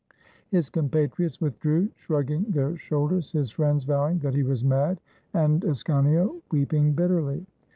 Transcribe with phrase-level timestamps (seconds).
[0.49, 4.99] His compatriots withdrew, shrugging their shoulders, his friends vowing that he was mad,
[5.31, 7.45] and Ascanio weep ing bitterly.